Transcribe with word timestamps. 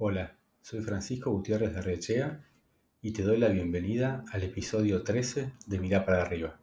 Hola, 0.00 0.38
soy 0.60 0.78
Francisco 0.80 1.32
Gutiérrez 1.32 1.74
de 1.74 1.82
Rechea 1.82 2.44
y 3.02 3.12
te 3.12 3.24
doy 3.24 3.36
la 3.36 3.48
bienvenida 3.48 4.24
al 4.30 4.44
episodio 4.44 5.02
13 5.02 5.54
de 5.66 5.78
Mirá 5.80 6.04
para 6.04 6.22
arriba. 6.22 6.60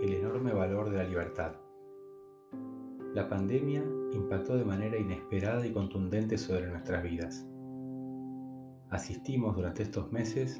El 0.00 0.14
enorme 0.14 0.54
valor 0.54 0.88
de 0.88 0.96
la 0.96 1.04
libertad. 1.04 1.56
La 3.12 3.28
pandemia 3.28 3.84
impactó 4.14 4.56
de 4.56 4.64
manera 4.64 4.96
inesperada 4.96 5.66
y 5.66 5.72
contundente 5.74 6.38
sobre 6.38 6.68
nuestras 6.68 7.02
vidas. 7.02 7.46
Asistimos 8.88 9.56
durante 9.56 9.82
estos 9.82 10.10
meses 10.10 10.58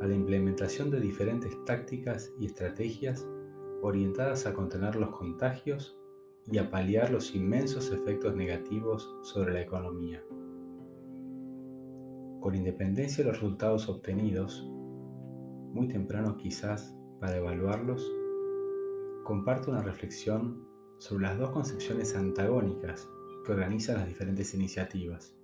a 0.00 0.08
la 0.08 0.14
implementación 0.16 0.90
de 0.90 0.98
diferentes 0.98 1.52
tácticas 1.66 2.32
y 2.40 2.46
estrategias 2.46 3.24
orientadas 3.80 4.44
a 4.46 4.54
contener 4.54 4.96
los 4.96 5.16
contagios 5.16 5.94
y 6.50 6.58
a 6.58 6.70
paliar 6.70 7.10
los 7.10 7.34
inmensos 7.34 7.92
efectos 7.92 8.34
negativos 8.34 9.14
sobre 9.22 9.52
la 9.52 9.60
economía. 9.60 10.22
Con 12.40 12.54
independencia 12.54 13.22
de 13.22 13.30
los 13.30 13.40
resultados 13.40 13.88
obtenidos, 13.88 14.66
muy 15.74 15.88
temprano 15.88 16.36
quizás 16.36 16.96
para 17.20 17.36
evaluarlos, 17.36 18.10
comparto 19.24 19.70
una 19.70 19.82
reflexión 19.82 20.66
sobre 20.98 21.24
las 21.24 21.38
dos 21.38 21.50
concepciones 21.50 22.16
antagónicas 22.16 23.08
que 23.44 23.52
organizan 23.52 23.96
las 23.96 24.06
diferentes 24.06 24.54
iniciativas. 24.54 25.36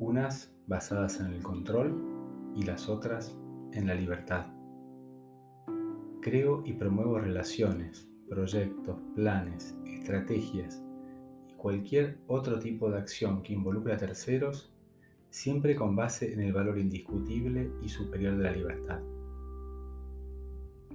Unas 0.00 0.54
basadas 0.66 1.20
en 1.20 1.26
el 1.26 1.42
control 1.42 2.52
y 2.54 2.62
las 2.62 2.88
otras 2.88 3.36
en 3.72 3.86
la 3.86 3.94
libertad. 3.94 4.46
Creo 6.20 6.62
y 6.64 6.72
promuevo 6.72 7.18
relaciones, 7.18 8.08
proyectos, 8.28 8.96
planes, 9.14 9.76
estrategias 9.86 10.82
y 11.48 11.54
cualquier 11.54 12.18
otro 12.26 12.58
tipo 12.58 12.90
de 12.90 12.98
acción 12.98 13.42
que 13.42 13.52
involucre 13.52 13.94
a 13.94 13.96
terceros, 13.96 14.72
siempre 15.30 15.74
con 15.76 15.96
base 15.96 16.32
en 16.32 16.40
el 16.40 16.52
valor 16.52 16.78
indiscutible 16.78 17.70
y 17.82 17.88
superior 17.88 18.36
de 18.36 18.44
la 18.44 18.52
libertad. 18.52 19.00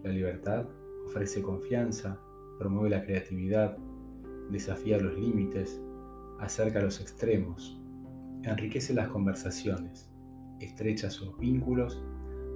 La 0.04 0.12
libertad 0.12 0.68
ofrece 1.06 1.42
confianza, 1.42 2.20
promueve 2.60 2.90
la 2.90 3.04
creatividad, 3.04 3.78
desafía 4.50 5.00
los 5.00 5.18
límites, 5.18 5.82
acerca 6.40 6.82
los 6.82 7.00
extremos, 7.00 7.80
enriquece 8.44 8.94
las 8.94 9.08
conversaciones, 9.08 10.10
estrecha 10.60 11.10
sus 11.10 11.38
vínculos, 11.38 12.04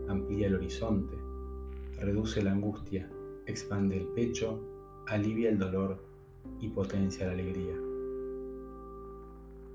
amplía 0.09 0.47
el 0.47 0.55
horizonte, 0.55 1.15
reduce 1.99 2.43
la 2.43 2.51
angustia, 2.51 3.09
expande 3.47 3.97
el 3.97 4.07
pecho, 4.09 4.61
alivia 5.07 5.49
el 5.49 5.57
dolor 5.57 6.03
y 6.59 6.69
potencia 6.69 7.25
la 7.25 7.33
alegría. 7.33 7.75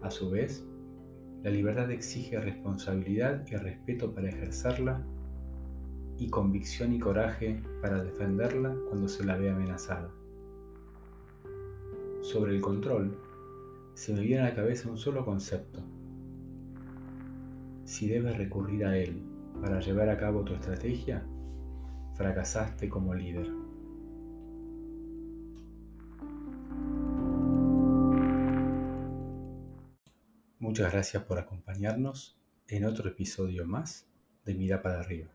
A 0.02 0.10
su 0.10 0.30
vez, 0.30 0.64
la 1.42 1.50
libertad 1.50 1.90
exige 1.90 2.38
responsabilidad 2.40 3.44
y 3.50 3.56
respeto 3.56 4.12
para 4.14 4.28
ejercerla 4.28 5.02
y 6.18 6.28
convicción 6.28 6.92
y 6.92 7.00
coraje 7.00 7.60
para 7.80 8.02
defenderla 8.02 8.76
cuando 8.88 9.08
se 9.08 9.24
la 9.24 9.36
ve 9.36 9.50
amenazada. 9.50 10.10
Sobre 12.20 12.54
el 12.54 12.60
control, 12.60 13.16
se 13.94 14.14
me 14.14 14.20
viene 14.20 14.42
a 14.42 14.50
la 14.50 14.54
cabeza 14.54 14.88
un 14.88 14.98
solo 14.98 15.24
concepto. 15.24 15.80
Si 17.84 18.06
debes 18.08 18.36
recurrir 18.36 18.84
a 18.84 18.96
él 18.96 19.22
para 19.60 19.80
llevar 19.80 20.08
a 20.08 20.16
cabo 20.16 20.42
tu 20.42 20.54
estrategia, 20.54 21.24
fracasaste 22.14 22.88
como 22.88 23.14
líder. 23.14 23.61
Muchas 30.72 30.90
gracias 30.90 31.22
por 31.24 31.38
acompañarnos 31.38 32.34
en 32.66 32.86
otro 32.86 33.10
episodio 33.10 33.66
más 33.66 34.06
de 34.46 34.54
Mira 34.54 34.80
para 34.80 35.00
arriba. 35.00 35.28